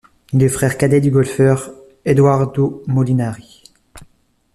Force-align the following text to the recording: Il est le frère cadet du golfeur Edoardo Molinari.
Il 0.33 0.41
est 0.41 0.45
le 0.47 0.51
frère 0.51 0.79
cadet 0.79 0.99
du 0.99 1.11
golfeur 1.11 1.69
Edoardo 2.05 2.81
Molinari. 2.87 3.61